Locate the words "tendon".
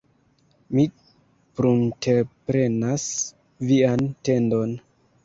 4.31-4.75